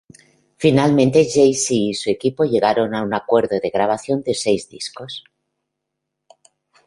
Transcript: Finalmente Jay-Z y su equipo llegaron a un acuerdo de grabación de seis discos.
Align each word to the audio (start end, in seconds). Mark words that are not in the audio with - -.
Finalmente 0.57 1.25
Jay-Z 1.31 1.73
y 1.75 1.93
su 1.93 2.09
equipo 2.09 2.43
llegaron 2.43 2.95
a 2.95 3.03
un 3.03 3.13
acuerdo 3.13 3.59
de 3.61 3.69
grabación 3.69 4.23
de 4.23 4.33
seis 4.33 4.67
discos. 4.67 5.23